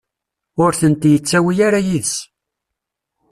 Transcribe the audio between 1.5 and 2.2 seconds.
ara yid-s.